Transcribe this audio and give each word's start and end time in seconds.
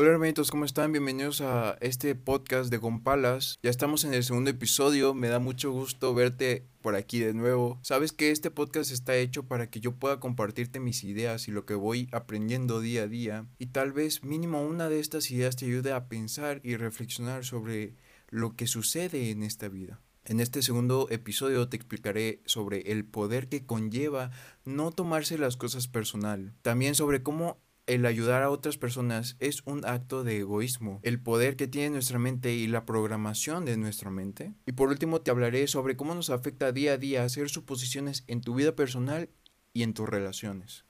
Hola 0.00 0.10
hermanitos, 0.10 0.52
¿cómo 0.52 0.64
están? 0.64 0.92
Bienvenidos 0.92 1.40
a 1.40 1.76
este 1.80 2.14
podcast 2.14 2.70
de 2.70 2.78
Compalas. 2.78 3.58
Ya 3.64 3.70
estamos 3.70 4.04
en 4.04 4.14
el 4.14 4.22
segundo 4.22 4.48
episodio, 4.48 5.12
me 5.12 5.26
da 5.26 5.40
mucho 5.40 5.72
gusto 5.72 6.14
verte 6.14 6.68
por 6.82 6.94
aquí 6.94 7.18
de 7.18 7.34
nuevo. 7.34 7.80
Sabes 7.82 8.12
que 8.12 8.30
este 8.30 8.52
podcast 8.52 8.92
está 8.92 9.16
hecho 9.16 9.48
para 9.48 9.70
que 9.70 9.80
yo 9.80 9.96
pueda 9.96 10.20
compartirte 10.20 10.78
mis 10.78 11.02
ideas 11.02 11.48
y 11.48 11.50
lo 11.50 11.66
que 11.66 11.74
voy 11.74 12.08
aprendiendo 12.12 12.78
día 12.78 13.02
a 13.02 13.06
día. 13.08 13.48
Y 13.58 13.66
tal 13.66 13.90
vez 13.90 14.22
mínimo 14.22 14.62
una 14.62 14.88
de 14.88 15.00
estas 15.00 15.32
ideas 15.32 15.56
te 15.56 15.64
ayude 15.64 15.90
a 15.90 16.06
pensar 16.06 16.60
y 16.62 16.76
reflexionar 16.76 17.44
sobre 17.44 17.96
lo 18.28 18.54
que 18.54 18.68
sucede 18.68 19.32
en 19.32 19.42
esta 19.42 19.66
vida. 19.66 20.00
En 20.24 20.38
este 20.38 20.62
segundo 20.62 21.08
episodio 21.10 21.68
te 21.68 21.76
explicaré 21.76 22.40
sobre 22.44 22.92
el 22.92 23.04
poder 23.04 23.48
que 23.48 23.66
conlleva 23.66 24.30
no 24.64 24.92
tomarse 24.92 25.38
las 25.38 25.56
cosas 25.56 25.88
personal. 25.88 26.54
También 26.62 26.94
sobre 26.94 27.24
cómo 27.24 27.58
el 27.88 28.04
ayudar 28.04 28.42
a 28.42 28.50
otras 28.50 28.76
personas 28.76 29.36
es 29.40 29.62
un 29.64 29.84
acto 29.86 30.22
de 30.22 30.40
egoísmo, 30.40 31.00
el 31.02 31.20
poder 31.20 31.56
que 31.56 31.66
tiene 31.66 31.88
nuestra 31.88 32.18
mente 32.18 32.52
y 32.52 32.66
la 32.66 32.84
programación 32.84 33.64
de 33.64 33.78
nuestra 33.78 34.10
mente. 34.10 34.52
Y 34.66 34.72
por 34.72 34.90
último 34.90 35.22
te 35.22 35.30
hablaré 35.30 35.66
sobre 35.66 35.96
cómo 35.96 36.14
nos 36.14 36.28
afecta 36.28 36.70
día 36.70 36.92
a 36.92 36.98
día 36.98 37.24
hacer 37.24 37.48
suposiciones 37.48 38.24
en 38.26 38.42
tu 38.42 38.54
vida 38.54 38.76
personal 38.76 39.30
y 39.72 39.84
en 39.84 39.94
tus 39.94 40.06
relaciones. 40.06 40.84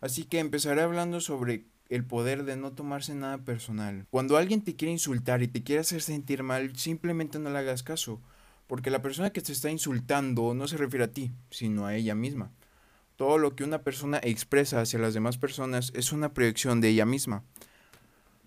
Así 0.00 0.24
que 0.24 0.40
empezaré 0.40 0.82
hablando 0.82 1.20
sobre 1.20 1.66
el 1.88 2.04
poder 2.04 2.44
de 2.44 2.56
no 2.56 2.72
tomarse 2.72 3.14
nada 3.14 3.38
personal. 3.38 4.06
Cuando 4.10 4.36
alguien 4.36 4.62
te 4.62 4.74
quiere 4.74 4.90
insultar 4.90 5.42
y 5.42 5.48
te 5.48 5.62
quiere 5.62 5.82
hacer 5.82 6.02
sentir 6.02 6.42
mal, 6.42 6.76
simplemente 6.76 7.38
no 7.38 7.50
le 7.50 7.58
hagas 7.58 7.84
caso, 7.84 8.20
porque 8.66 8.90
la 8.90 9.00
persona 9.00 9.30
que 9.30 9.42
te 9.42 9.52
está 9.52 9.70
insultando 9.70 10.54
no 10.54 10.66
se 10.66 10.76
refiere 10.76 11.04
a 11.04 11.12
ti, 11.12 11.30
sino 11.50 11.86
a 11.86 11.94
ella 11.94 12.16
misma. 12.16 12.50
Todo 13.16 13.38
lo 13.38 13.56
que 13.56 13.64
una 13.64 13.82
persona 13.82 14.20
expresa 14.22 14.80
hacia 14.80 14.98
las 14.98 15.14
demás 15.14 15.38
personas 15.38 15.90
es 15.94 16.12
una 16.12 16.34
proyección 16.34 16.82
de 16.82 16.90
ella 16.90 17.06
misma. 17.06 17.44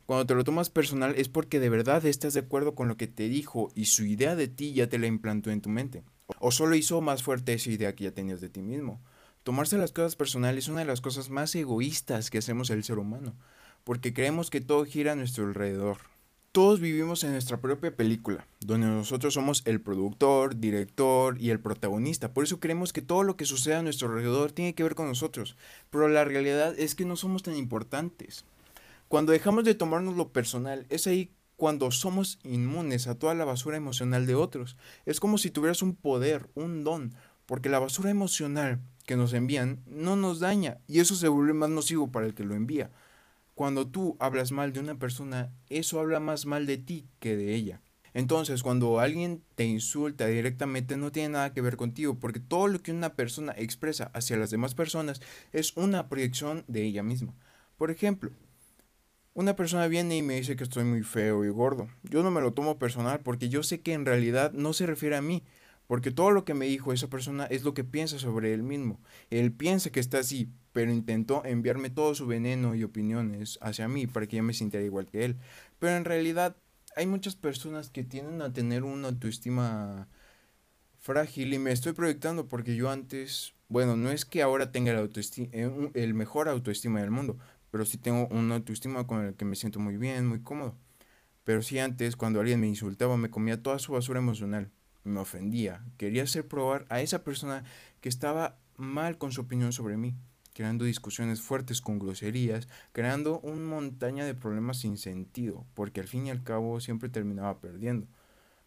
Cuando 0.05 0.27
te 0.27 0.35
lo 0.35 0.43
tomas 0.43 0.69
personal 0.69 1.15
es 1.17 1.27
porque 1.27 1.59
de 1.59 1.69
verdad 1.69 2.05
estás 2.05 2.35
de 2.35 2.41
acuerdo 2.41 2.75
con 2.75 2.87
lo 2.87 2.95
que 2.95 3.07
te 3.07 3.29
dijo 3.29 3.71
y 3.75 3.85
su 3.85 4.05
idea 4.05 4.35
de 4.35 4.47
ti 4.47 4.73
ya 4.73 4.87
te 4.87 4.99
la 4.99 5.07
implantó 5.07 5.49
en 5.49 5.61
tu 5.61 5.69
mente. 5.69 6.03
O 6.39 6.51
solo 6.51 6.75
hizo 6.75 7.01
más 7.01 7.23
fuerte 7.23 7.53
esa 7.53 7.71
idea 7.71 7.95
que 7.95 8.05
ya 8.05 8.11
tenías 8.11 8.41
de 8.41 8.49
ti 8.49 8.61
mismo. 8.61 9.01
Tomarse 9.43 9.77
las 9.77 9.91
cosas 9.91 10.15
personales 10.15 10.65
es 10.65 10.69
una 10.69 10.81
de 10.81 10.85
las 10.85 11.01
cosas 11.01 11.29
más 11.29 11.55
egoístas 11.55 12.29
que 12.29 12.37
hacemos 12.37 12.69
el 12.69 12.83
ser 12.83 12.99
humano, 12.99 13.35
porque 13.83 14.13
creemos 14.13 14.49
que 14.49 14.61
todo 14.61 14.85
gira 14.85 15.13
a 15.13 15.15
nuestro 15.15 15.45
alrededor. 15.45 15.97
Todos 16.51 16.79
vivimos 16.79 17.23
en 17.23 17.33
nuestra 17.33 17.61
propia 17.61 17.95
película, 17.95 18.47
donde 18.59 18.87
nosotros 18.87 19.35
somos 19.35 19.61
el 19.65 19.81
productor, 19.81 20.59
director 20.59 21.39
y 21.39 21.51
el 21.51 21.59
protagonista. 21.59 22.33
Por 22.33 22.43
eso 22.43 22.59
creemos 22.59 22.91
que 22.91 23.03
todo 23.03 23.21
lo 23.21 23.37
que 23.37 23.45
sucede 23.45 23.75
a 23.75 23.83
nuestro 23.83 24.07
alrededor 24.07 24.51
tiene 24.51 24.73
que 24.73 24.81
ver 24.81 24.95
con 24.95 25.07
nosotros. 25.07 25.55
Pero 25.91 26.07
la 26.07 26.25
realidad 26.25 26.73
es 26.79 26.95
que 26.95 27.05
no 27.05 27.17
somos 27.17 27.43
tan 27.43 27.55
importantes. 27.55 28.45
Cuando 29.09 29.31
dejamos 29.31 29.63
de 29.63 29.75
tomarnos 29.75 30.17
lo 30.17 30.29
personal, 30.29 30.87
es 30.89 31.05
ahí 31.05 31.29
cuando 31.55 31.91
somos 31.91 32.39
inmunes 32.43 33.05
a 33.05 33.13
toda 33.13 33.35
la 33.35 33.45
basura 33.45 33.77
emocional 33.77 34.25
de 34.25 34.33
otros. 34.33 34.75
Es 35.05 35.19
como 35.19 35.37
si 35.37 35.51
tuvieras 35.51 35.83
un 35.83 35.93
poder, 35.93 36.49
un 36.55 36.83
don, 36.83 37.13
porque 37.45 37.69
la 37.69 37.77
basura 37.77 38.09
emocional 38.09 38.79
que 39.05 39.17
nos 39.17 39.33
envían 39.33 39.83
no 39.85 40.15
nos 40.15 40.39
daña 40.39 40.79
y 40.87 40.99
eso 40.99 41.13
se 41.13 41.27
vuelve 41.27 41.53
más 41.53 41.69
nocivo 41.69 42.11
para 42.11 42.25
el 42.25 42.33
que 42.33 42.43
lo 42.43 42.55
envía. 42.55 42.89
Cuando 43.59 43.89
tú 43.89 44.15
hablas 44.21 44.53
mal 44.53 44.71
de 44.71 44.79
una 44.79 44.97
persona, 44.97 45.51
eso 45.67 45.99
habla 45.99 46.21
más 46.21 46.45
mal 46.45 46.65
de 46.65 46.77
ti 46.77 47.09
que 47.19 47.35
de 47.35 47.55
ella. 47.55 47.81
Entonces, 48.13 48.63
cuando 48.63 49.01
alguien 49.01 49.43
te 49.55 49.65
insulta 49.65 50.27
directamente, 50.27 50.95
no 50.95 51.11
tiene 51.11 51.33
nada 51.33 51.51
que 51.51 51.59
ver 51.59 51.75
contigo, 51.75 52.17
porque 52.17 52.39
todo 52.39 52.69
lo 52.69 52.81
que 52.81 52.93
una 52.93 53.15
persona 53.15 53.53
expresa 53.57 54.11
hacia 54.13 54.37
las 54.37 54.49
demás 54.49 54.75
personas 54.75 55.19
es 55.51 55.75
una 55.75 56.07
proyección 56.07 56.63
de 56.69 56.85
ella 56.85 57.03
misma. 57.03 57.33
Por 57.75 57.91
ejemplo, 57.91 58.31
una 59.33 59.57
persona 59.57 59.87
viene 59.87 60.15
y 60.15 60.21
me 60.21 60.35
dice 60.35 60.55
que 60.55 60.63
estoy 60.63 60.85
muy 60.85 61.03
feo 61.03 61.43
y 61.43 61.49
gordo. 61.49 61.89
Yo 62.03 62.23
no 62.23 62.31
me 62.31 62.39
lo 62.39 62.53
tomo 62.53 62.79
personal 62.79 63.19
porque 63.19 63.49
yo 63.49 63.63
sé 63.63 63.81
que 63.81 63.91
en 63.91 64.05
realidad 64.05 64.53
no 64.53 64.71
se 64.71 64.85
refiere 64.85 65.17
a 65.17 65.21
mí, 65.21 65.43
porque 65.85 66.11
todo 66.11 66.31
lo 66.31 66.45
que 66.45 66.53
me 66.53 66.67
dijo 66.67 66.93
esa 66.93 67.09
persona 67.09 67.43
es 67.47 67.63
lo 67.63 67.73
que 67.73 67.83
piensa 67.83 68.19
sobre 68.19 68.53
él 68.53 68.63
mismo. 68.63 69.01
Él 69.29 69.51
piensa 69.51 69.89
que 69.89 69.99
está 69.99 70.19
así, 70.19 70.49
pero 70.73 70.91
intentó 70.91 71.43
enviarme 71.45 71.89
todo 71.89 72.15
su 72.15 72.27
veneno 72.27 72.75
y 72.75 72.83
opiniones 72.83 73.57
hacia 73.61 73.87
mí 73.87 74.07
para 74.07 74.27
que 74.27 74.37
yo 74.37 74.43
me 74.43 74.53
sintiera 74.53 74.85
igual 74.85 75.07
que 75.07 75.25
él. 75.25 75.37
Pero 75.79 75.95
en 75.95 76.05
realidad 76.05 76.55
hay 76.95 77.07
muchas 77.07 77.35
personas 77.35 77.89
que 77.89 78.03
tienden 78.03 78.41
a 78.41 78.53
tener 78.53 78.83
una 78.83 79.09
autoestima 79.09 80.07
frágil 80.99 81.53
y 81.53 81.59
me 81.59 81.71
estoy 81.71 81.93
proyectando 81.93 82.47
porque 82.47 82.75
yo 82.75 82.89
antes, 82.89 83.53
bueno, 83.69 83.95
no 83.95 84.11
es 84.11 84.25
que 84.25 84.41
ahora 84.41 84.71
tenga 84.71 84.91
el, 84.91 85.09
eh, 85.35 85.91
el 85.93 86.13
mejor 86.13 86.49
autoestima 86.49 87.01
del 87.01 87.11
mundo, 87.11 87.37
pero 87.71 87.85
sí 87.85 87.97
tengo 87.97 88.27
una 88.27 88.55
autoestima 88.55 89.07
con 89.07 89.25
el 89.25 89.35
que 89.35 89.45
me 89.45 89.55
siento 89.55 89.79
muy 89.79 89.97
bien, 89.97 90.27
muy 90.27 90.41
cómodo. 90.41 90.75
Pero 91.43 91.61
sí 91.61 91.79
antes, 91.79 92.15
cuando 92.15 92.39
alguien 92.39 92.59
me 92.59 92.67
insultaba, 92.67 93.17
me 93.17 93.29
comía 93.31 93.63
toda 93.63 93.79
su 93.79 93.93
basura 93.93 94.19
emocional 94.19 94.71
me 95.03 95.19
ofendía. 95.19 95.83
Quería 95.97 96.23
hacer 96.23 96.47
probar 96.47 96.85
a 96.89 97.01
esa 97.01 97.23
persona 97.23 97.63
que 98.01 98.09
estaba 98.09 98.57
mal 98.77 99.17
con 99.17 99.31
su 99.31 99.41
opinión 99.41 99.73
sobre 99.73 99.97
mí, 99.97 100.15
creando 100.59 100.83
discusiones 100.83 101.39
fuertes 101.39 101.79
con 101.79 101.99
groserías, 101.99 102.67
creando 102.91 103.39
una 103.39 103.61
montaña 103.61 104.25
de 104.25 104.35
problemas 104.35 104.79
sin 104.79 104.97
sentido, 104.97 105.65
porque 105.73 106.01
al 106.01 106.07
fin 106.09 106.27
y 106.27 106.31
al 106.31 106.43
cabo 106.43 106.81
siempre 106.81 107.07
terminaba 107.07 107.61
perdiendo. 107.61 108.07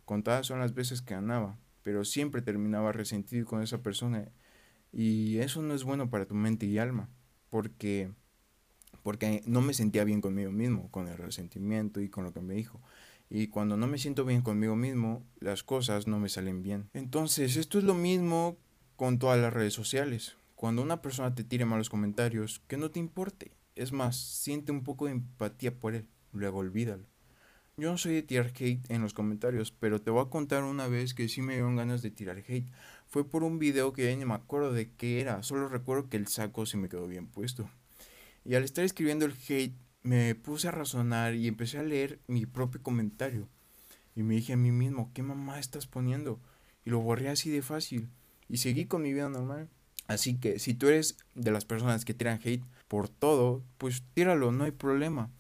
Contadas 0.06 0.47
son 0.47 0.58
las 0.58 0.72
veces 0.72 1.03
que 1.03 1.12
ganaba, 1.12 1.58
pero 1.82 2.06
siempre 2.06 2.41
terminaba 2.41 2.92
resentido 2.92 3.44
con 3.44 3.60
esa 3.60 3.82
persona 3.82 4.26
y 4.91 5.36
eso 5.41 5.60
no 5.60 5.75
es 5.75 5.84
bueno 5.84 6.08
para 6.08 6.25
tu 6.25 6.34
mente 6.34 6.64
y 6.64 6.78
alma, 6.78 7.10
porque 7.50 8.10
porque 9.03 9.42
no 9.44 9.60
me 9.60 9.74
sentía 9.74 10.04
bien 10.04 10.22
conmigo 10.22 10.50
mismo, 10.50 10.91
con 10.91 11.09
el 11.09 11.19
resentimiento 11.19 12.00
y 12.00 12.09
con 12.09 12.24
lo 12.24 12.32
que 12.32 12.41
me 12.41 12.54
dijo. 12.54 12.80
Y 13.28 13.48
cuando 13.48 13.76
no 13.76 13.86
me 13.86 13.98
siento 13.98 14.24
bien 14.24 14.41
conmigo 14.41 14.76
mismo, 14.76 15.26
las 15.41 15.62
cosas 15.62 16.06
no 16.06 16.19
me 16.19 16.30
salen 16.30 16.62
bien. 16.62 16.88
Entonces, 16.94 17.56
esto 17.56 17.76
es 17.76 17.84
lo 17.84 17.92
mismo 17.92 18.56
con 18.97 19.19
todas 19.19 19.38
las 19.38 19.53
redes 19.53 19.74
sociales. 19.74 20.36
Cuando 20.62 20.81
una 20.81 21.03
persona 21.03 21.34
te 21.34 21.43
tire 21.43 21.65
malos 21.65 21.91
comentarios, 21.91 22.62
que 22.69 22.77
no 22.77 22.93
te 22.93 23.00
importe. 23.00 23.50
Es 23.75 23.91
más, 23.91 24.17
siente 24.17 24.71
un 24.71 24.84
poco 24.84 25.06
de 25.06 25.11
empatía 25.11 25.77
por 25.77 25.97
él. 25.97 26.06
Luego 26.31 26.59
olvídalo. 26.59 27.05
Yo 27.77 27.91
no 27.91 27.99
soy 27.99 28.15
de 28.15 28.23
tirar 28.23 28.53
hate 28.56 28.89
en 28.89 29.03
los 29.03 29.12
comentarios, 29.12 29.72
pero 29.72 30.01
te 30.01 30.12
voy 30.12 30.25
a 30.25 30.31
contar 30.31 30.62
una 30.62 30.87
vez 30.87 31.15
que 31.15 31.28
sí 31.28 31.43
me 31.43 31.55
dieron 31.55 31.75
ganas 31.75 32.01
de 32.01 32.12
tirar 32.12 32.45
hate. 32.47 32.71
Fue 33.09 33.28
por 33.28 33.43
un 33.43 33.59
video 33.59 33.93
que 33.93 34.09
ya 34.09 34.17
ni 34.17 34.25
me 34.25 34.34
acuerdo 34.34 34.72
de 34.72 34.93
qué 34.93 35.21
era, 35.21 35.43
solo 35.43 35.69
recuerdo 35.69 36.09
que 36.09 36.17
el 36.17 36.28
saco 36.28 36.65
se 36.65 36.77
me 36.77 36.89
quedó 36.89 37.09
bien 37.09 37.27
puesto. 37.27 37.69
Y 38.45 38.55
al 38.55 38.62
estar 38.62 38.84
escribiendo 38.84 39.25
el 39.25 39.34
hate, 39.49 39.75
me 40.05 40.37
puse 40.37 40.69
a 40.69 40.71
razonar 40.71 41.34
y 41.34 41.49
empecé 41.49 41.78
a 41.78 41.83
leer 41.83 42.21
mi 42.28 42.47
propio 42.47 42.81
comentario. 42.84 43.49
Y 44.15 44.22
me 44.22 44.37
dije 44.37 44.53
a 44.53 44.56
mí 44.56 44.71
mismo, 44.71 45.11
¿qué 45.12 45.25
mamá 45.25 45.59
estás 45.59 45.89
poniendo? 45.89 46.39
Y 46.84 46.91
lo 46.91 47.01
borré 47.01 47.31
así 47.31 47.51
de 47.51 47.62
fácil. 47.62 48.11
Y 48.49 48.59
seguí 48.59 48.84
con 48.84 49.03
mi 49.03 49.12
vida 49.12 49.28
normal. 49.28 49.69
Así 50.07 50.35
que 50.35 50.59
si 50.59 50.75
tú 50.75 50.89
eres 50.89 51.17
de 51.35 51.51
las 51.51 51.65
personas 51.65 52.05
que 52.05 52.15
tiran 52.15 52.41
hate 52.45 52.65
por 52.89 53.09
todo, 53.09 53.63
pues 53.79 54.03
tíralo, 54.15 54.53
no 54.53 54.65
hay 54.65 54.73
problema. 54.73 55.31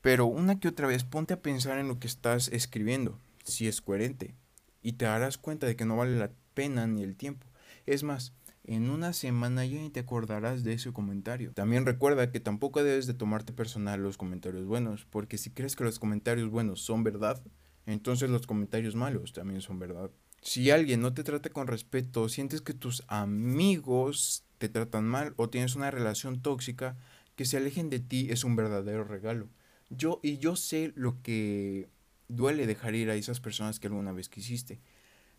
Pero 0.00 0.26
una 0.26 0.60
que 0.60 0.68
otra 0.68 0.86
vez 0.86 1.04
ponte 1.04 1.34
a 1.34 1.42
pensar 1.42 1.78
en 1.78 1.88
lo 1.88 1.98
que 1.98 2.06
estás 2.06 2.48
escribiendo, 2.48 3.18
si 3.44 3.68
es 3.68 3.80
coherente. 3.80 4.34
Y 4.82 4.92
te 4.92 5.06
darás 5.06 5.38
cuenta 5.38 5.66
de 5.66 5.76
que 5.76 5.84
no 5.84 5.96
vale 5.96 6.16
la 6.18 6.30
pena 6.54 6.86
ni 6.86 7.02
el 7.02 7.16
tiempo. 7.16 7.46
Es 7.86 8.02
más, 8.02 8.32
en 8.64 8.88
una 8.88 9.12
semana 9.12 9.64
ya 9.66 9.78
ni 9.78 9.90
te 9.90 10.00
acordarás 10.00 10.64
de 10.64 10.72
ese 10.72 10.92
comentario. 10.92 11.52
También 11.52 11.84
recuerda 11.84 12.30
que 12.30 12.40
tampoco 12.40 12.82
debes 12.82 13.06
de 13.06 13.14
tomarte 13.14 13.52
personal 13.52 14.02
los 14.02 14.16
comentarios 14.16 14.64
buenos, 14.64 15.06
porque 15.10 15.38
si 15.38 15.50
crees 15.50 15.76
que 15.76 15.84
los 15.84 15.98
comentarios 15.98 16.50
buenos 16.50 16.80
son 16.80 17.04
verdad, 17.04 17.42
entonces 17.86 18.30
los 18.30 18.46
comentarios 18.46 18.94
malos 18.94 19.32
también 19.32 19.60
son 19.60 19.78
verdad. 19.78 20.10
Si 20.40 20.70
alguien 20.70 21.00
no 21.00 21.14
te 21.14 21.24
trata 21.24 21.50
con 21.50 21.66
respeto, 21.66 22.28
sientes 22.28 22.60
que 22.60 22.74
tus 22.74 23.02
amigos 23.08 24.44
te 24.58 24.68
tratan 24.68 25.04
mal 25.04 25.34
o 25.36 25.48
tienes 25.48 25.74
una 25.74 25.90
relación 25.90 26.40
tóxica, 26.40 26.96
que 27.36 27.44
se 27.44 27.56
alejen 27.56 27.90
de 27.90 28.00
ti 28.00 28.28
es 28.30 28.44
un 28.44 28.56
verdadero 28.56 29.04
regalo. 29.04 29.48
Yo 29.90 30.20
y 30.22 30.38
yo 30.38 30.56
sé 30.56 30.92
lo 30.94 31.20
que 31.22 31.88
duele 32.28 32.66
dejar 32.66 32.94
ir 32.94 33.10
a 33.10 33.14
esas 33.14 33.40
personas 33.40 33.80
que 33.80 33.86
alguna 33.86 34.12
vez 34.12 34.28
quisiste, 34.28 34.80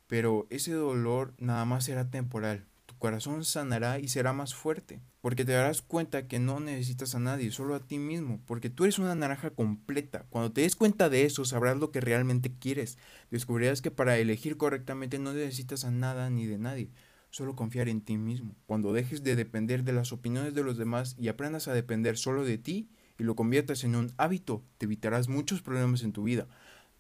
pero 0.07 0.47
ese 0.49 0.73
dolor 0.73 1.33
nada 1.37 1.65
más 1.65 1.85
será 1.85 2.09
temporal 2.09 2.65
corazón 2.97 3.45
sanará 3.45 3.99
y 3.99 4.07
será 4.07 4.33
más 4.33 4.53
fuerte, 4.55 5.01
porque 5.21 5.45
te 5.45 5.51
darás 5.51 5.81
cuenta 5.81 6.27
que 6.27 6.39
no 6.39 6.59
necesitas 6.59 7.15
a 7.15 7.19
nadie, 7.19 7.51
solo 7.51 7.75
a 7.75 7.85
ti 7.85 7.97
mismo, 7.97 8.41
porque 8.45 8.69
tú 8.69 8.83
eres 8.83 8.99
una 8.99 9.15
naranja 9.15 9.49
completa. 9.51 10.25
Cuando 10.29 10.51
te 10.51 10.61
des 10.61 10.75
cuenta 10.75 11.09
de 11.09 11.25
eso, 11.25 11.45
sabrás 11.45 11.77
lo 11.77 11.91
que 11.91 12.01
realmente 12.01 12.53
quieres. 12.57 12.97
Descubrirás 13.31 13.81
que 13.81 13.91
para 13.91 14.17
elegir 14.17 14.57
correctamente 14.57 15.19
no 15.19 15.33
necesitas 15.33 15.85
a 15.85 15.91
nada 15.91 16.29
ni 16.29 16.45
de 16.45 16.57
nadie, 16.57 16.91
solo 17.29 17.55
confiar 17.55 17.89
en 17.89 18.01
ti 18.01 18.17
mismo. 18.17 18.55
Cuando 18.65 18.93
dejes 18.93 19.23
de 19.23 19.35
depender 19.35 19.83
de 19.83 19.93
las 19.93 20.11
opiniones 20.11 20.53
de 20.53 20.63
los 20.63 20.77
demás 20.77 21.15
y 21.19 21.27
aprendas 21.27 21.67
a 21.67 21.73
depender 21.73 22.17
solo 22.17 22.43
de 22.43 22.57
ti 22.57 22.89
y 23.17 23.23
lo 23.23 23.35
conviertas 23.35 23.83
en 23.83 23.95
un 23.95 24.11
hábito, 24.17 24.63
te 24.77 24.85
evitarás 24.85 25.27
muchos 25.27 25.61
problemas 25.61 26.03
en 26.03 26.13
tu 26.13 26.23
vida. 26.23 26.47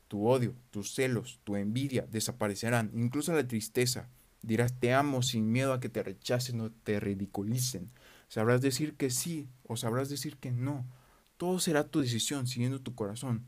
Tu 0.07 0.27
odio, 0.27 0.53
tus 0.71 0.93
celos, 0.93 1.39
tu 1.43 1.55
envidia 1.55 2.05
desaparecerán, 2.11 2.91
incluso 2.93 3.33
la 3.33 3.47
tristeza, 3.47 4.09
Dirás 4.45 4.79
te 4.79 4.93
amo 4.93 5.23
sin 5.23 5.51
miedo 5.51 5.73
a 5.73 5.79
que 5.79 5.89
te 5.89 6.03
rechacen 6.03 6.61
o 6.61 6.71
te 6.71 6.99
ridiculicen. 6.99 7.89
Sabrás 8.27 8.61
decir 8.61 8.95
que 8.95 9.09
sí 9.09 9.49
o 9.63 9.75
sabrás 9.75 10.07
decir 10.07 10.37
que 10.37 10.51
no. 10.51 10.85
Todo 11.37 11.59
será 11.59 11.87
tu 11.87 11.99
decisión 11.99 12.45
siguiendo 12.45 12.79
tu 12.79 12.93
corazón. 12.93 13.47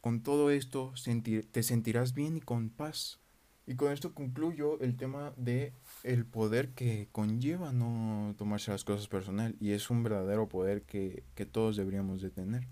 Con 0.00 0.22
todo 0.22 0.50
esto 0.50 0.94
te 1.50 1.62
sentirás 1.62 2.14
bien 2.14 2.38
y 2.38 2.40
con 2.40 2.70
paz. 2.70 3.20
Y 3.66 3.76
con 3.76 3.92
esto 3.92 4.14
concluyo 4.14 4.80
el 4.80 4.96
tema 4.96 5.34
de 5.36 5.74
el 6.02 6.24
poder 6.24 6.70
que 6.70 7.08
conlleva 7.12 7.72
no 7.72 8.34
tomarse 8.38 8.70
las 8.70 8.84
cosas 8.84 9.08
personal 9.08 9.56
y 9.60 9.72
es 9.72 9.90
un 9.90 10.02
verdadero 10.02 10.48
poder 10.48 10.82
que, 10.82 11.22
que 11.34 11.44
todos 11.44 11.76
deberíamos 11.76 12.22
de 12.22 12.30
tener. 12.30 12.66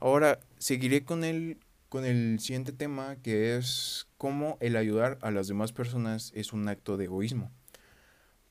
Ahora 0.00 0.40
seguiré 0.58 1.04
con 1.04 1.22
el, 1.22 1.58
con 1.94 2.04
el 2.04 2.40
siguiente 2.40 2.72
tema 2.72 3.14
que 3.22 3.56
es 3.56 4.08
cómo 4.16 4.58
el 4.58 4.74
ayudar 4.74 5.16
a 5.22 5.30
las 5.30 5.46
demás 5.46 5.72
personas 5.72 6.32
es 6.34 6.52
un 6.52 6.68
acto 6.68 6.96
de 6.96 7.04
egoísmo. 7.04 7.52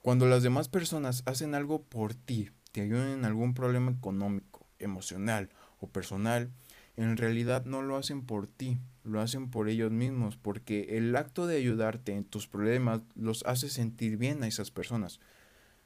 Cuando 0.02 0.28
las 0.28 0.44
demás 0.44 0.70
personas 0.70 1.24
hacen 1.26 1.54
algo 1.54 1.84
por 1.84 2.14
ti, 2.14 2.52
te 2.72 2.80
ayudan 2.80 3.10
en 3.10 3.26
algún 3.26 3.54
problema 3.54 3.92
económico, 3.92 4.66
emocional 4.80 5.50
o 5.82 5.90
personal, 5.90 6.52
en 6.96 7.18
realidad 7.18 7.66
no 7.66 7.82
lo 7.82 7.98
hacen 7.98 8.26
por 8.26 8.48
ti, 8.48 8.78
lo 9.04 9.20
hacen 9.20 9.52
por 9.52 9.68
ellos 9.68 9.92
mismos, 9.92 10.38
porque 10.38 10.96
el 10.98 11.14
acto 11.14 11.46
de 11.46 11.58
ayudarte 11.58 12.14
en 12.14 12.24
tus 12.24 12.48
problemas 12.48 13.02
los 13.14 13.44
hace 13.46 13.68
sentir 13.68 14.16
bien 14.16 14.42
a 14.42 14.48
esas 14.48 14.72
personas. 14.72 15.20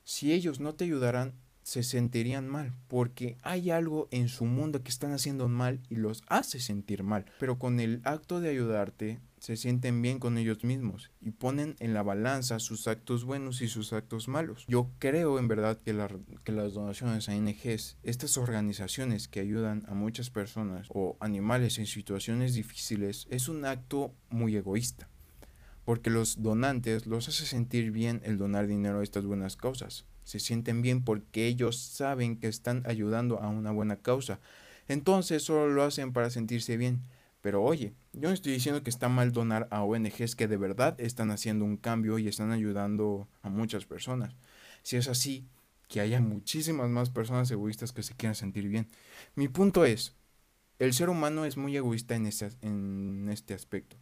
Si 0.03 0.31
ellos 0.31 0.59
no 0.59 0.75
te 0.75 0.83
ayudaran, 0.83 1.33
se 1.67 1.83
sentirían 1.83 2.47
mal, 2.47 2.71
porque 2.87 3.35
hay 3.41 3.71
algo 3.71 4.07
en 4.11 4.29
su 4.29 4.45
mundo 4.45 4.83
que 4.83 4.89
están 4.89 5.11
haciendo 5.11 5.49
mal 5.49 5.81
y 5.89 5.95
los 5.95 6.23
hace 6.29 6.61
sentir 6.61 7.03
mal. 7.03 7.25
Pero 7.41 7.59
con 7.59 7.81
el 7.81 7.99
acto 8.05 8.39
de 8.39 8.47
ayudarte, 8.47 9.19
se 9.39 9.57
sienten 9.57 10.01
bien 10.01 10.17
con 10.17 10.37
ellos 10.37 10.63
mismos 10.63 11.11
y 11.19 11.31
ponen 11.31 11.75
en 11.79 11.93
la 11.93 12.03
balanza 12.03 12.59
sus 12.59 12.87
actos 12.87 13.25
buenos 13.25 13.61
y 13.61 13.67
sus 13.67 13.91
actos 13.91 14.29
malos. 14.29 14.63
Yo 14.69 14.89
creo 14.97 15.39
en 15.39 15.49
verdad 15.49 15.77
que, 15.83 15.91
las 15.91 16.73
donaciones 16.73 17.27
a 17.27 17.35
ONGs, 17.35 17.97
estas 18.01 18.37
organizaciones 18.37 19.27
que 19.27 19.41
ayudan 19.41 19.83
a 19.89 19.93
muchas 19.93 20.29
personas 20.29 20.87
o 20.87 21.17
animales 21.19 21.79
en 21.79 21.85
situaciones 21.85 22.53
difíciles, 22.53 23.27
es 23.29 23.49
un 23.49 23.65
acto 23.65 24.13
muy 24.29 24.55
egoísta 24.55 25.09
porque 25.87 26.09
los 26.09 26.43
donantes 26.43 27.07
los 27.07 27.29
hace 27.29 27.45
sentir 27.45 27.91
bien 27.91 28.19
el 28.25 28.37
donar 28.37 28.67
dinero 28.67 28.99
a 28.99 29.03
estas 29.03 29.23
buenas 29.25 29.55
causas 29.55 30.05
se 30.27 30.41
sienten 30.41 30.81
bien 30.81 31.05
porque 31.05 31.47
ellos 31.47 31.77
saben 31.77 32.35
que 32.37 32.49
están 32.49 32.83
ayudando 32.85 33.39
a 33.39 33.47
una 33.47 33.71
buena 33.71 33.95
causa. 33.95 34.41
Entonces 34.89 35.43
solo 35.43 35.69
lo 35.69 35.83
hacen 35.83 36.11
para 36.11 36.29
sentirse 36.29 36.75
bien. 36.75 37.01
Pero 37.39 37.63
oye, 37.63 37.93
yo 38.11 38.27
no 38.27 38.33
estoy 38.33 38.51
diciendo 38.51 38.83
que 38.83 38.89
está 38.89 39.07
mal 39.07 39.31
donar 39.31 39.69
a 39.71 39.83
ONGs 39.83 40.35
que 40.35 40.49
de 40.49 40.57
verdad 40.57 40.99
están 40.99 41.31
haciendo 41.31 41.63
un 41.63 41.77
cambio 41.77 42.19
y 42.19 42.27
están 42.27 42.51
ayudando 42.51 43.29
a 43.41 43.49
muchas 43.49 43.85
personas. 43.85 44.35
Si 44.83 44.97
es 44.97 45.07
así, 45.07 45.47
que 45.87 46.01
haya 46.01 46.19
muchísimas 46.19 46.89
más 46.89 47.09
personas 47.09 47.49
egoístas 47.49 47.93
que 47.93 48.03
se 48.03 48.13
quieran 48.13 48.35
sentir 48.35 48.67
bien. 48.67 48.89
Mi 49.35 49.47
punto 49.47 49.85
es, 49.85 50.13
el 50.77 50.93
ser 50.93 51.07
humano 51.07 51.45
es 51.45 51.55
muy 51.55 51.77
egoísta 51.77 52.15
en 52.15 52.25
este, 52.25 52.49
en 52.59 53.29
este 53.31 53.53
aspecto, 53.53 53.95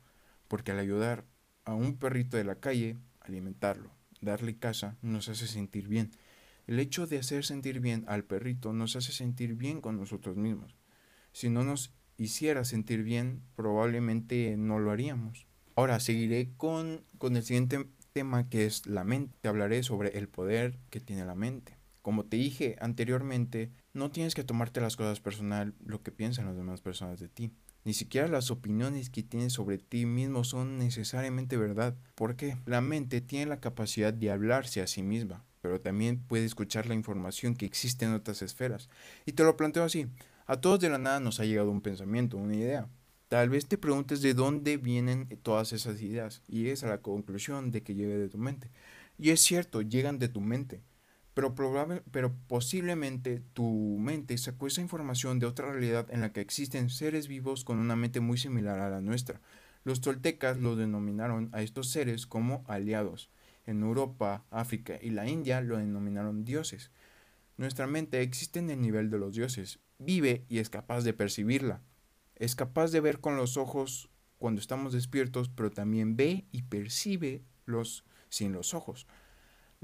porque 0.47 0.71
al 0.71 0.79
ayudar 0.79 1.23
a 1.65 1.73
un 1.73 1.97
perrito 1.97 2.37
de 2.37 2.43
la 2.43 2.55
calle, 2.55 2.97
alimentarlo, 3.19 3.91
darle 4.21 4.57
casa 4.57 4.97
nos 5.01 5.29
hace 5.29 5.47
sentir 5.47 5.87
bien. 5.87 6.11
El 6.67 6.79
hecho 6.79 7.05
de 7.05 7.19
hacer 7.19 7.45
sentir 7.45 7.79
bien 7.79 8.05
al 8.07 8.23
perrito 8.23 8.73
nos 8.73 8.95
hace 8.95 9.11
sentir 9.11 9.55
bien 9.55 9.81
con 9.81 9.97
nosotros 9.97 10.37
mismos. 10.37 10.75
Si 11.31 11.49
no 11.49 11.63
nos 11.63 11.93
hiciera 12.17 12.63
sentir 12.63 13.03
bien, 13.03 13.41
probablemente 13.55 14.55
no 14.57 14.79
lo 14.79 14.91
haríamos. 14.91 15.47
Ahora 15.75 15.99
seguiré 15.99 16.53
con, 16.57 17.03
con 17.17 17.35
el 17.35 17.43
siguiente 17.43 17.85
tema 18.13 18.49
que 18.49 18.65
es 18.65 18.87
la 18.87 19.03
mente. 19.03 19.35
Te 19.41 19.49
hablaré 19.49 19.83
sobre 19.83 20.17
el 20.17 20.29
poder 20.29 20.77
que 20.89 21.01
tiene 21.01 21.25
la 21.25 21.35
mente. 21.35 21.74
Como 22.05 22.23
te 22.23 22.37
dije 22.37 22.75
anteriormente, 22.81 23.71
no 23.93 24.11
tienes 24.11 24.35
que 24.35 24.43
tomarte 24.43 24.79
las 24.79 24.95
cosas 24.95 25.19
personal 25.19 25.73
lo 25.83 26.03
que 26.03 26.11
piensan 26.11 26.45
las 26.45 26.55
demás 26.55 26.79
personas 26.79 27.19
de 27.19 27.29
ti. 27.29 27.51
Ni 27.83 27.95
siquiera 27.95 28.27
las 28.27 28.51
opiniones 28.51 29.09
que 29.09 29.23
tienes 29.23 29.53
sobre 29.53 29.79
ti 29.79 30.05
mismo 30.05 30.43
son 30.43 30.77
necesariamente 30.77 31.57
verdad, 31.57 31.97
porque 32.13 32.57
la 32.67 32.79
mente 32.79 33.21
tiene 33.21 33.47
la 33.47 33.59
capacidad 33.59 34.13
de 34.13 34.29
hablarse 34.29 34.83
a 34.83 34.87
sí 34.87 35.01
misma, 35.01 35.43
pero 35.61 35.81
también 35.81 36.19
puede 36.19 36.45
escuchar 36.45 36.85
la 36.85 36.93
información 36.93 37.55
que 37.55 37.65
existe 37.65 38.05
en 38.05 38.13
otras 38.13 38.43
esferas. 38.43 38.87
Y 39.25 39.31
te 39.31 39.43
lo 39.43 39.57
planteo 39.57 39.83
así, 39.83 40.05
a 40.45 40.61
todos 40.61 40.79
de 40.81 40.89
la 40.89 40.99
nada 40.99 41.19
nos 41.19 41.39
ha 41.39 41.45
llegado 41.45 41.71
un 41.71 41.81
pensamiento, 41.81 42.37
una 42.37 42.55
idea. 42.55 42.87
Tal 43.29 43.49
vez 43.49 43.65
te 43.65 43.79
preguntes 43.79 44.21
de 44.21 44.35
dónde 44.35 44.77
vienen 44.77 45.27
todas 45.41 45.73
esas 45.73 45.99
ideas 46.03 46.43
y 46.47 46.67
es 46.67 46.83
a 46.83 46.87
la 46.87 47.01
conclusión 47.01 47.71
de 47.71 47.81
que 47.81 47.95
llegue 47.95 48.15
de 48.15 48.29
tu 48.29 48.37
mente. 48.37 48.69
Y 49.17 49.31
es 49.31 49.39
cierto, 49.39 49.81
llegan 49.81 50.19
de 50.19 50.29
tu 50.29 50.39
mente 50.39 50.83
pero, 51.35 51.53
probable, 51.53 52.01
pero 52.11 52.33
posiblemente 52.47 53.43
tu 53.53 53.97
mente 53.99 54.37
sacó 54.37 54.67
esa 54.67 54.79
información 54.79 55.37
de 55.37 55.45
otra 55.45 55.69
realidad 55.69 56.07
en 56.09 56.21
la 56.21 56.31
que 56.31 56.39
existen 56.39 56.89
seres 56.89 57.27
vivos 57.27 57.65
con 57.65 57.77
una 57.77 57.97
mente 57.97 58.21
muy 58.21 58.37
similar 58.37 58.79
a 58.79 58.89
la 58.89 59.01
nuestra. 59.01 59.41
Los 59.83 59.99
toltecas 59.99 60.57
lo 60.57 60.77
denominaron 60.77 61.49
a 61.51 61.61
estos 61.61 61.89
seres 61.89 62.25
como 62.25 62.63
aliados. 62.67 63.29
En 63.65 63.81
Europa, 63.83 64.45
África 64.49 64.97
y 65.01 65.09
la 65.09 65.27
India 65.27 65.59
lo 65.59 65.77
denominaron 65.77 66.45
dioses. 66.45 66.89
Nuestra 67.57 67.85
mente 67.85 68.21
existe 68.21 68.59
en 68.59 68.69
el 68.69 68.79
nivel 68.79 69.09
de 69.09 69.19
los 69.19 69.35
dioses, 69.35 69.79
vive 69.99 70.45
y 70.47 70.59
es 70.59 70.69
capaz 70.69 71.01
de 71.03 71.13
percibirla. 71.13 71.81
Es 72.35 72.55
capaz 72.55 72.91
de 72.91 73.01
ver 73.01 73.19
con 73.19 73.35
los 73.35 73.57
ojos 73.57 74.09
cuando 74.37 74.61
estamos 74.61 74.93
despiertos, 74.93 75.49
pero 75.49 75.69
también 75.69 76.15
ve 76.15 76.45
y 76.53 76.63
percibe 76.63 77.43
los 77.65 78.05
sin 78.29 78.53
los 78.53 78.73
ojos. 78.73 79.05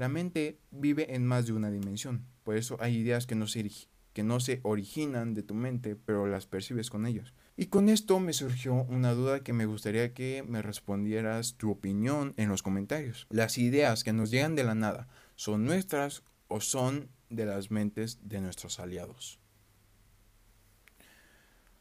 La 0.01 0.09
mente 0.09 0.57
vive 0.71 1.13
en 1.13 1.27
más 1.27 1.45
de 1.45 1.53
una 1.53 1.69
dimensión, 1.69 2.25
por 2.43 2.57
eso 2.57 2.75
hay 2.79 2.97
ideas 2.97 3.27
que 3.27 3.35
no 3.35 3.45
se, 3.45 3.69
que 4.13 4.23
no 4.23 4.39
se 4.39 4.59
originan 4.63 5.35
de 5.35 5.43
tu 5.43 5.53
mente, 5.53 5.95
pero 5.95 6.25
las 6.25 6.47
percibes 6.47 6.89
con 6.89 7.05
ellos. 7.05 7.35
Y 7.55 7.67
con 7.67 7.87
esto 7.87 8.19
me 8.19 8.33
surgió 8.33 8.73
una 8.73 9.13
duda 9.13 9.43
que 9.43 9.53
me 9.53 9.67
gustaría 9.67 10.11
que 10.15 10.43
me 10.47 10.63
respondieras 10.63 11.53
tu 11.53 11.69
opinión 11.69 12.33
en 12.37 12.49
los 12.49 12.63
comentarios. 12.63 13.27
¿Las 13.29 13.59
ideas 13.59 14.03
que 14.03 14.11
nos 14.11 14.31
llegan 14.31 14.55
de 14.55 14.63
la 14.63 14.73
nada 14.73 15.07
son 15.35 15.65
nuestras 15.65 16.23
o 16.47 16.61
son 16.61 17.11
de 17.29 17.45
las 17.45 17.69
mentes 17.69 18.27
de 18.27 18.41
nuestros 18.41 18.79
aliados? 18.79 19.39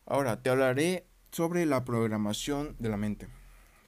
Ahora 0.05 0.43
te 0.43 0.51
hablaré 0.51 1.07
sobre 1.33 1.65
la 1.65 1.87
programación 1.87 2.77
de 2.81 2.89
la 2.91 2.99
mente. 2.99 3.40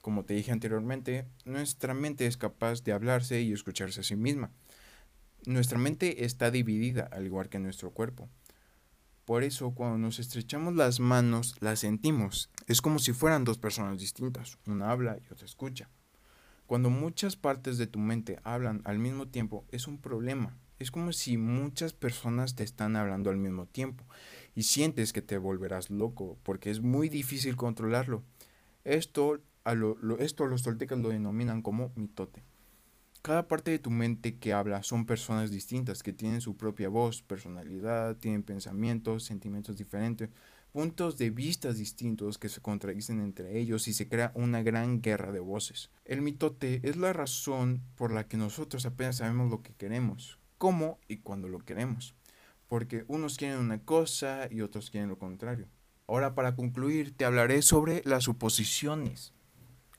Como 0.03 0.25
te 0.25 0.33
dije 0.33 0.51
anteriormente, 0.51 1.25
nuestra 1.45 1.93
mente 1.93 2.27
es 2.27 2.35
capaz 2.35 2.83
de 2.83 2.91
hablarse 2.91 3.41
y 3.41 3.53
escucharse 3.53 4.01
a 4.01 4.03
sí 4.03 4.17
misma. 4.17 4.51
Nuestra 5.45 5.77
mente 5.77 6.25
está 6.25 6.51
dividida, 6.51 7.07
al 7.09 7.25
igual 7.25 7.47
que 7.47 7.57
nuestro 7.57 7.91
cuerpo. 7.91 8.27
Por 9.23 9.43
eso, 9.43 9.71
cuando 9.71 9.97
nos 9.97 10.19
estrechamos 10.19 10.75
las 10.75 10.99
manos, 10.99 11.55
las 11.61 11.79
sentimos. 11.79 12.49
Es 12.67 12.81
como 12.81 12.99
si 12.99 13.13
fueran 13.13 13.45
dos 13.45 13.57
personas 13.57 13.97
distintas. 13.97 14.57
Una 14.65 14.91
habla 14.91 15.17
y 15.17 15.31
otra 15.31 15.45
escucha. 15.45 15.89
Cuando 16.65 16.89
muchas 16.89 17.37
partes 17.37 17.77
de 17.77 17.87
tu 17.87 17.99
mente 17.99 18.41
hablan 18.43 18.81
al 18.83 18.99
mismo 18.99 19.29
tiempo, 19.29 19.63
es 19.71 19.87
un 19.87 19.99
problema. 19.99 20.57
Es 20.79 20.91
como 20.91 21.13
si 21.13 21.37
muchas 21.37 21.93
personas 21.93 22.55
te 22.55 22.65
están 22.65 22.97
hablando 22.97 23.29
al 23.29 23.37
mismo 23.37 23.67
tiempo 23.67 24.03
y 24.53 24.63
sientes 24.63 25.13
que 25.13 25.21
te 25.21 25.37
volverás 25.37 25.89
loco 25.89 26.37
porque 26.43 26.71
es 26.71 26.81
muy 26.81 27.07
difícil 27.07 27.55
controlarlo. 27.55 28.21
Esto 28.83 29.39
esto 30.19 30.47
los 30.47 30.63
toltecas 30.63 30.99
lo 30.99 31.09
denominan 31.09 31.61
como 31.61 31.91
mitote. 31.95 32.43
Cada 33.21 33.47
parte 33.47 33.71
de 33.71 33.79
tu 33.79 33.89
mente 33.89 34.37
que 34.37 34.51
habla 34.51 34.83
son 34.83 35.05
personas 35.05 35.49
distintas 35.49 36.03
que 36.03 36.11
tienen 36.11 36.41
su 36.41 36.57
propia 36.57 36.89
voz, 36.89 37.21
personalidad, 37.21 38.17
tienen 38.17 38.43
pensamientos, 38.43 39.23
sentimientos 39.23 39.77
diferentes, 39.77 40.29
puntos 40.73 41.17
de 41.17 41.29
vista 41.29 41.71
distintos 41.71 42.37
que 42.37 42.49
se 42.49 42.59
contradicen 42.59 43.21
entre 43.21 43.57
ellos 43.57 43.87
y 43.87 43.93
se 43.93 44.09
crea 44.09 44.33
una 44.35 44.61
gran 44.61 45.01
guerra 45.01 45.31
de 45.31 45.39
voces. 45.39 45.89
El 46.03 46.21
mitote 46.21 46.81
es 46.83 46.97
la 46.97 47.13
razón 47.13 47.81
por 47.95 48.11
la 48.11 48.27
que 48.27 48.35
nosotros 48.35 48.85
apenas 48.85 49.17
sabemos 49.17 49.49
lo 49.49 49.61
que 49.61 49.73
queremos, 49.73 50.39
cómo 50.57 50.99
y 51.07 51.19
cuándo 51.19 51.47
lo 51.47 51.59
queremos, 51.59 52.15
porque 52.67 53.05
unos 53.07 53.37
quieren 53.37 53.59
una 53.59 53.85
cosa 53.85 54.49
y 54.51 54.59
otros 54.59 54.89
quieren 54.89 55.07
lo 55.07 55.17
contrario. 55.17 55.69
Ahora 56.07 56.35
para 56.35 56.57
concluir 56.57 57.15
te 57.15 57.23
hablaré 57.23 57.61
sobre 57.61 58.01
las 58.03 58.25
suposiciones 58.25 59.33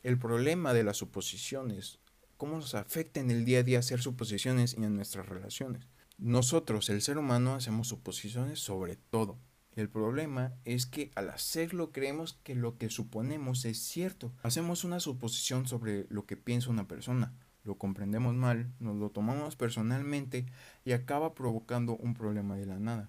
el 0.05 0.19
problema 0.19 0.75
de 0.75 0.85
las 0.85 0.99
suposiciones, 0.99 1.99
cómo 2.37 2.57
nos 2.57 2.75
afecta 2.75 3.21
en 3.21 3.31
el 3.31 3.45
día 3.45 3.61
a 3.61 3.63
día 3.63 3.79
hacer 3.79 4.01
suposiciones 4.01 4.77
y 4.79 4.85
en 4.85 4.95
nuestras 4.95 5.27
relaciones. 5.27 5.89
Nosotros, 6.19 6.91
el 6.91 7.01
ser 7.01 7.17
humano, 7.19 7.55
hacemos 7.55 7.89
suposiciones 7.89 8.61
sobre 8.61 8.97
todo. 8.97 9.39
El 9.75 9.89
problema 9.89 10.53
es 10.65 10.85
que 10.85 11.11
al 11.17 11.31
hacerlo 11.31 11.91
creemos 11.91 12.39
que 12.45 12.55
lo 12.55 12.77
que 12.77 12.91
suponemos 12.91 13.65
es 13.65 13.79
cierto. 13.79 14.33
Hacemos 14.43 14.85
una 14.85 15.01
suposición 15.01 15.67
sobre 15.67 16.07
lo 16.11 16.27
que 16.27 16.37
piensa 16.37 16.71
una 16.71 16.87
persona, 16.87 17.33
lo 17.65 17.77
comprendemos 17.77 18.35
mal, 18.35 18.73
nos 18.79 18.97
lo 18.97 19.11
tomamos 19.11 19.57
personalmente 19.57 20.45
y 20.85 20.93
acaba 20.93 21.35
provocando 21.35 21.97
un 21.97 22.13
problema 22.13 22.57
de 22.57 22.67
la 22.67 22.79
nada. 22.79 23.09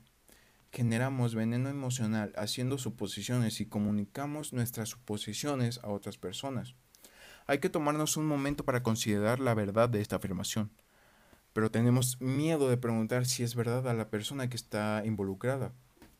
Generamos 0.72 1.36
veneno 1.36 1.70
emocional 1.70 2.32
haciendo 2.38 2.78
suposiciones 2.78 3.60
y 3.60 3.66
comunicamos 3.66 4.54
nuestras 4.54 4.90
suposiciones 4.90 5.80
a 5.84 5.90
otras 5.90 6.18
personas. 6.18 6.76
Hay 7.48 7.60
que 7.60 7.70
tomarnos 7.70 8.18
un 8.18 8.26
momento 8.26 8.66
para 8.66 8.82
considerar 8.84 9.40
la 9.40 9.54
verdad 9.54 9.88
de 9.90 10.02
esta 10.02 10.16
afirmación, 10.16 10.72
pero 11.54 11.70
tenemos 11.72 12.20
miedo 12.20 12.70
de 12.70 12.78
preguntar 12.78 13.26
si 13.26 13.44
es 13.44 13.56
verdad 13.56 13.88
a 13.88 13.94
la 13.94 14.10
persona 14.10 14.50
que 14.50 14.58
está 14.58 15.04
involucrada. 15.06 15.74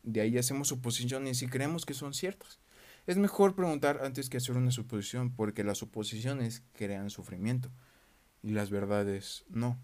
de 0.04 0.20
ahí 0.20 0.38
hacemos 0.38 0.68
suposiciones 0.68 1.42
y 1.42 1.48
creemos 1.48 1.84
que 1.84 1.94
son 1.94 2.14
ciertas. 2.14 2.60
Es 3.06 3.16
mejor 3.18 3.56
preguntar 3.56 4.00
antes 4.04 4.28
que 4.30 4.36
hacer 4.36 4.56
una 4.56 4.70
suposición 4.70 5.32
porque 5.34 5.64
las 5.64 5.78
suposiciones 5.78 6.62
crean 6.74 7.10
sufrimiento 7.10 7.70
y 8.42 8.50
las 8.50 8.70
verdades 8.70 9.44
no. 9.48 9.78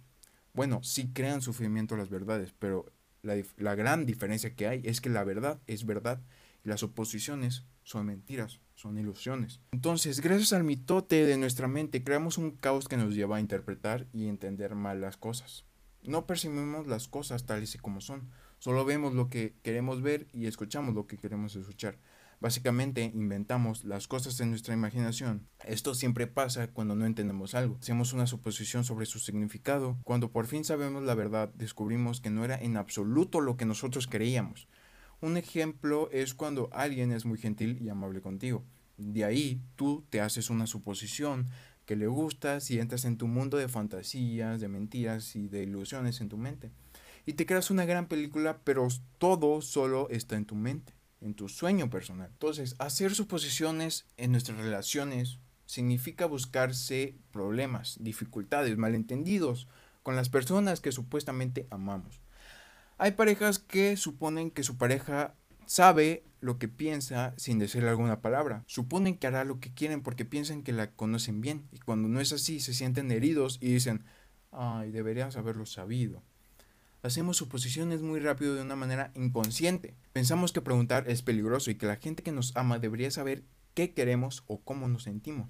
Bueno, 0.55 0.83
sí 0.85 1.11
crean 1.13 1.43
sufrimiento 1.43 1.97
las 1.97 2.09
verdades, 2.09 2.55
pero 2.59 2.87
la, 3.23 3.35
la 3.57 3.75
gran 3.75 4.07
diferencia 4.07 4.55
que 4.55 4.69
hay 4.69 4.83
es 4.85 5.01
que 5.01 5.11
la 5.11 5.25
verdad 5.25 5.61
es 5.67 5.87
verdad 5.87 6.21
las 6.64 6.81
suposiciones 6.81 7.64
son 7.83 8.07
mentiras, 8.07 8.61
son 8.75 8.99
ilusiones. 8.99 9.61
Entonces, 9.73 10.21
gracias 10.21 10.52
al 10.52 10.64
mitote 10.64 11.26
de 11.26 11.37
nuestra 11.37 11.69
mente, 11.69 12.04
creamos 12.04 12.38
un 12.38 12.52
caos 12.52 12.88
que 12.88 12.97
nos 12.97 13.14
lleva 13.14 13.37
a 13.37 13.40
interpretar 13.40 14.07
y 14.12 14.26
entender 14.26 14.75
mal 14.75 15.00
las 15.00 15.16
cosas. 15.16 15.64
No 16.02 16.26
percibimos 16.26 16.87
las 16.87 17.09
cosas 17.09 17.47
tales 17.47 17.75
y 17.75 17.78
como 17.78 18.00
son, 18.00 18.28
solo 18.59 18.85
vemos 18.85 19.14
lo 19.14 19.28
que 19.28 19.54
queremos 19.62 20.02
ver 20.02 20.26
y 20.33 20.47
escuchamos 20.47 20.95
lo 20.95 21.07
que 21.07 21.19
queremos 21.19 21.54
escuchar. 21.54 21.99
Básicamente 22.42 23.04
inventamos 23.14 23.85
las 23.85 24.09
cosas 24.09 24.40
en 24.40 24.50
nuestra 24.50 24.75
imaginación. 24.75 25.47
Esto 25.64 25.95
siempre 25.95 26.26
pasa 26.26 26.66
cuando 26.66 26.97
no 26.97 27.07
entendemos 27.07 27.54
algo. 27.54 27.78
Hacemos 27.81 28.12
una 28.12 28.26
suposición 28.26 28.83
sobre 28.83 29.07
su 29.07 29.21
significado. 29.21 29.97
Cuando 30.02 30.33
por 30.33 30.49
fin 30.49 30.64
sabemos 30.64 31.04
la 31.04 31.14
verdad, 31.14 31.50
descubrimos 31.54 32.21
que 32.21 32.31
no 32.31 32.45
era 32.45 32.59
en 32.61 32.76
absoluto 32.76 33.40
lo 33.40 33.57
que 33.57 33.64
nosotros 33.64 34.09
creíamos. 34.09 34.66
Un 35.23 35.38
ejemplo 35.38 36.11
es 36.12 36.35
cuando 36.35 36.69
alguien 36.73 37.12
es 37.12 37.25
muy 37.25 37.38
gentil 37.38 37.79
y 37.81 37.88
amable 37.88 38.21
contigo. 38.21 38.62
De 38.99 39.25
ahí 39.25 39.62
tú 39.75 40.05
te 40.11 40.21
haces 40.21 40.50
una 40.50 40.67
suposición 40.67 41.49
que 41.87 41.97
le 41.97 42.07
gustas 42.07 42.71
y 42.71 42.79
entras 42.79 43.07
en 43.07 43.17
tu 43.17 43.26
mundo 43.26 43.57
de 43.57 43.69
fantasías, 43.69 44.61
de 44.61 44.69
mentiras 44.69 45.35
y 45.35 45.49
de 45.49 45.62
ilusiones 45.62 46.21
en 46.21 46.29
tu 46.29 46.37
mente. 46.37 46.71
Y 47.25 47.33
te 47.33 47.47
creas 47.47 47.71
una 47.71 47.87
gran 47.87 48.07
película, 48.07 48.61
pero 48.64 48.88
todo 49.17 49.62
solo 49.62 50.11
está 50.11 50.37
en 50.37 50.45
tu 50.45 50.55
mente 50.55 50.93
en 51.23 51.35
tu 51.35 51.49
sueño 51.49 51.88
personal. 51.88 52.29
Entonces, 52.31 52.75
hacer 52.79 53.14
suposiciones 53.14 54.07
en 54.17 54.33
nuestras 54.33 54.59
relaciones 54.59 55.38
significa 55.67 56.26
buscarse 56.26 57.17
problemas, 57.31 57.97
dificultades, 58.00 58.76
malentendidos 58.76 59.69
con 60.02 60.17
las 60.17 60.29
personas 60.29 60.81
que 60.81 60.93
supuestamente 60.93 61.67
amamos. 61.71 62.21
Hay 62.99 63.13
parejas 63.13 63.59
que 63.59 63.97
suponen 63.97 64.51
que 64.51 64.63
su 64.63 64.77
pareja 64.77 65.35
sabe 65.67 66.25
lo 66.41 66.59
que 66.59 66.69
piensa 66.69 67.35
sin 67.37 67.59
decirle 67.59 67.91
alguna 67.91 68.21
palabra. 68.21 68.65
Suponen 68.67 69.17
que 69.17 69.27
hará 69.27 69.45
lo 69.45 69.61
que 69.61 69.73
quieren 69.73 70.03
porque 70.03 70.25
piensan 70.25 70.63
que 70.63 70.73
la 70.73 70.91
conocen 70.91 71.41
bien. 71.41 71.69
Y 71.73 71.79
cuando 71.79 72.09
no 72.09 72.21
es 72.21 72.33
así, 72.33 72.61
se 72.61 72.75
sienten 72.75 73.11
heridos 73.11 73.59
y 73.61 73.73
dicen, 73.73 74.05
ay, 74.51 74.91
deberías 74.91 75.37
haberlo 75.37 75.67
sabido 75.67 76.23
hacemos 77.03 77.37
suposiciones 77.37 78.03
muy 78.03 78.21
rápido 78.21 78.55
de 78.55 78.63
una 78.63 78.77
manera 78.77 79.11
inconsciente. 79.15 79.95
Pensamos 80.13 80.53
que 80.53 80.61
preguntar 80.61 81.09
es 81.09 81.23
peligroso 81.23 81.71
y 81.71 81.75
que 81.75 81.87
la 81.87 81.97
gente 81.97 82.23
que 82.23 82.33
nos 82.33 82.57
ama 82.57 82.79
debería 82.79 83.11
saber 83.11 83.43
qué 83.75 83.93
queremos 83.93 84.45
o 84.47 84.61
cómo 84.61 84.89
nos 84.89 85.05
sentimos. 85.05 85.49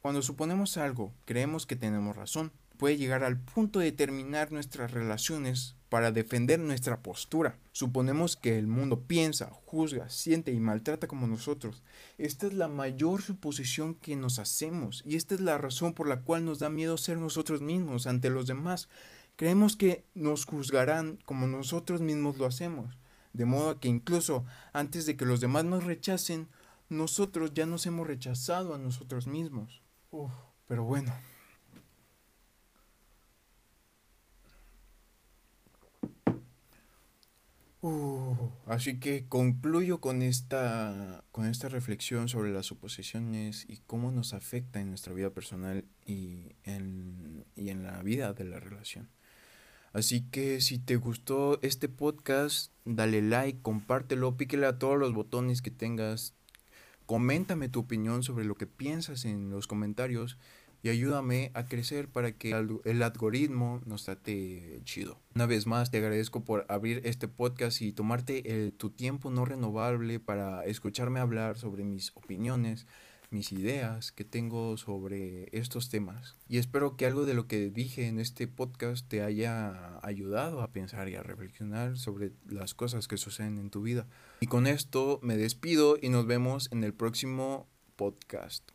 Cuando 0.00 0.22
suponemos 0.22 0.76
algo, 0.76 1.14
creemos 1.24 1.66
que 1.66 1.76
tenemos 1.76 2.16
razón. 2.16 2.52
Puede 2.82 2.96
llegar 2.96 3.22
al 3.22 3.38
punto 3.38 3.78
de 3.78 3.92
terminar 3.92 4.50
nuestras 4.50 4.90
relaciones 4.90 5.76
para 5.88 6.10
defender 6.10 6.58
nuestra 6.58 7.00
postura. 7.00 7.56
Suponemos 7.70 8.34
que 8.34 8.58
el 8.58 8.66
mundo 8.66 9.02
piensa, 9.02 9.52
juzga, 9.66 10.08
siente 10.08 10.50
y 10.50 10.58
maltrata 10.58 11.06
como 11.06 11.28
nosotros. 11.28 11.84
Esta 12.18 12.48
es 12.48 12.54
la 12.54 12.66
mayor 12.66 13.22
suposición 13.22 13.94
que 13.94 14.16
nos 14.16 14.40
hacemos 14.40 15.04
y 15.06 15.14
esta 15.14 15.36
es 15.36 15.40
la 15.40 15.58
razón 15.58 15.92
por 15.94 16.08
la 16.08 16.22
cual 16.22 16.44
nos 16.44 16.58
da 16.58 16.70
miedo 16.70 16.98
ser 16.98 17.18
nosotros 17.18 17.62
mismos 17.62 18.08
ante 18.08 18.30
los 18.30 18.48
demás. 18.48 18.88
Creemos 19.36 19.76
que 19.76 20.04
nos 20.16 20.44
juzgarán 20.44 21.20
como 21.24 21.46
nosotros 21.46 22.00
mismos 22.00 22.36
lo 22.36 22.46
hacemos, 22.46 22.98
de 23.32 23.44
modo 23.44 23.78
que 23.78 23.86
incluso 23.86 24.44
antes 24.72 25.06
de 25.06 25.16
que 25.16 25.24
los 25.24 25.40
demás 25.40 25.64
nos 25.64 25.84
rechacen, 25.84 26.48
nosotros 26.88 27.52
ya 27.54 27.64
nos 27.64 27.86
hemos 27.86 28.08
rechazado 28.08 28.74
a 28.74 28.78
nosotros 28.78 29.28
mismos. 29.28 29.84
pero 30.66 30.82
bueno. 30.82 31.12
Así 38.66 39.00
que 39.00 39.26
concluyo 39.28 40.00
con 40.00 40.22
esta, 40.22 41.24
con 41.32 41.46
esta 41.46 41.68
reflexión 41.68 42.28
sobre 42.28 42.52
las 42.52 42.66
suposiciones 42.66 43.64
y 43.68 43.78
cómo 43.86 44.12
nos 44.12 44.34
afecta 44.34 44.80
en 44.80 44.88
nuestra 44.90 45.12
vida 45.12 45.30
personal 45.30 45.84
y 46.06 46.52
en, 46.64 47.44
y 47.56 47.70
en 47.70 47.82
la 47.82 48.02
vida 48.02 48.32
de 48.34 48.44
la 48.44 48.60
relación. 48.60 49.08
Así 49.92 50.22
que 50.30 50.60
si 50.60 50.78
te 50.78 50.96
gustó 50.96 51.60
este 51.62 51.88
podcast, 51.88 52.72
dale 52.84 53.20
like, 53.20 53.60
compártelo, 53.62 54.36
píquele 54.36 54.66
a 54.66 54.78
todos 54.78 54.98
los 54.98 55.12
botones 55.12 55.60
que 55.60 55.70
tengas. 55.70 56.34
Coméntame 57.04 57.68
tu 57.68 57.80
opinión 57.80 58.22
sobre 58.22 58.44
lo 58.44 58.54
que 58.54 58.66
piensas 58.66 59.24
en 59.24 59.50
los 59.50 59.66
comentarios 59.66 60.38
y 60.82 60.88
ayúdame 60.88 61.50
a 61.54 61.66
crecer 61.66 62.08
para 62.08 62.32
que 62.32 62.50
el 62.84 63.02
algoritmo 63.02 63.80
nos 63.86 64.04
trate 64.04 64.80
chido. 64.84 65.18
Una 65.34 65.46
vez 65.46 65.66
más 65.66 65.90
te 65.90 65.98
agradezco 65.98 66.44
por 66.44 66.66
abrir 66.68 67.00
este 67.04 67.28
podcast 67.28 67.80
y 67.82 67.92
tomarte 67.92 68.72
tu 68.76 68.90
tiempo 68.90 69.30
no 69.30 69.44
renovable 69.44 70.20
para 70.20 70.64
escucharme 70.64 71.20
hablar 71.20 71.56
sobre 71.56 71.84
mis 71.84 72.10
opiniones 72.14 72.86
mis 73.32 73.50
ideas 73.52 74.12
que 74.12 74.24
tengo 74.24 74.76
sobre 74.76 75.48
estos 75.56 75.88
temas. 75.88 76.36
Y 76.48 76.58
espero 76.58 76.96
que 76.96 77.06
algo 77.06 77.24
de 77.24 77.34
lo 77.34 77.46
que 77.46 77.70
dije 77.70 78.06
en 78.06 78.20
este 78.20 78.46
podcast 78.46 79.08
te 79.08 79.22
haya 79.22 79.98
ayudado 80.06 80.60
a 80.60 80.70
pensar 80.70 81.08
y 81.08 81.16
a 81.16 81.22
reflexionar 81.22 81.96
sobre 81.96 82.32
las 82.46 82.74
cosas 82.74 83.08
que 83.08 83.16
suceden 83.16 83.58
en 83.58 83.70
tu 83.70 83.82
vida. 83.82 84.06
Y 84.40 84.46
con 84.46 84.66
esto 84.66 85.18
me 85.22 85.36
despido 85.36 85.96
y 86.00 86.10
nos 86.10 86.26
vemos 86.26 86.68
en 86.72 86.84
el 86.84 86.92
próximo 86.92 87.66
podcast. 87.96 88.71